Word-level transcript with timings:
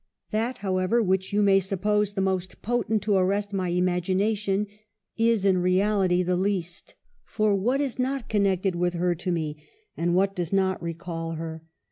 That, 0.31 0.57
however, 0.65 1.03
which 1.03 1.31
you 1.31 1.43
may 1.43 1.59
suppose 1.59 2.13
the 2.13 2.21
most 2.21 2.63
potent 2.63 3.03
to 3.03 3.17
arrest 3.17 3.53
my 3.53 3.69
imagination 3.69 4.65
is 5.15 5.45
in 5.45 5.59
reality 5.59 6.23
the 6.23 6.35
least: 6.35 6.95
for 7.23 7.53
what 7.55 7.79
is 7.79 7.99
not 7.99 8.27
connected 8.27 8.73
with 8.73 8.95
her 8.95 9.13
to 9.13 9.31
me? 9.31 9.61
and 9.95 10.15
what 10.15 10.35
does 10.35 10.51
not 10.51 10.81
recall 10.81 11.33
her 11.33 11.63